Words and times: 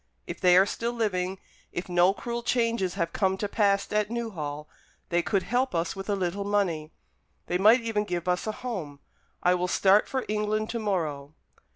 If 0.25 0.41
they 0.41 0.57
are 0.57 0.65
still 0.65 0.93
living, 0.93 1.37
if 1.71 1.87
no 1.87 2.11
cruel 2.11 2.41
changes 2.41 2.95
have 2.95 3.13
come 3.13 3.37
to 3.37 3.47
pass 3.47 3.91
at 3.91 4.09
Newhall, 4.09 4.67
they 5.09 5.21
could 5.21 5.43
help 5.43 5.75
us 5.75 5.95
with 5.95 6.09
a 6.09 6.15
little 6.15 6.43
money. 6.43 6.91
They 7.45 7.59
might 7.59 7.81
even 7.81 8.05
give 8.05 8.27
us 8.27 8.47
a 8.47 8.51
home. 8.65 8.99
I 9.43 9.53
will 9.53 9.67
start 9.67 10.07
for 10.09 10.25
England 10.27 10.71
to 10.71 10.79
morrow." 10.79 11.35